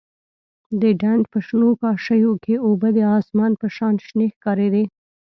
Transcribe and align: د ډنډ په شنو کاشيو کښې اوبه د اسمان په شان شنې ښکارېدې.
د 0.81 0.83
ډنډ 1.01 1.23
په 1.31 1.39
شنو 1.47 1.69
کاشيو 1.81 2.31
کښې 2.43 2.55
اوبه 2.67 2.89
د 2.97 2.99
اسمان 3.19 3.51
په 3.61 3.67
شان 3.75 3.95
شنې 4.07 4.27
ښکارېدې. 4.33 4.85